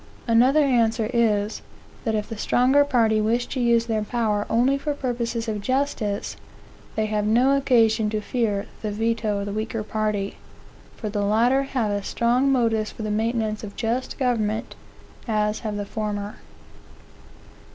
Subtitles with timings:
[0.27, 1.61] Another answer is,
[2.05, 6.35] that if the stronger party wish to use their power only for purposes of justice,
[6.95, 10.37] they have no occasion to fear the veto of the weaker party;
[10.97, 14.73] for the latter have as strong motives for the maintenance of just government,
[15.27, 16.37] as have the former.